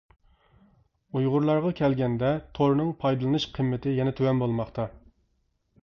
ئۇيغۇرلارغا 1.19 1.73
كەلگەندە 1.81 2.33
تورنىڭ 2.59 2.91
پايدىلىنىش 3.05 3.47
قىممىتى 3.59 3.95
يەنە 4.01 4.19
تۆۋەن 4.21 4.43
بولماقتا. 4.45 4.89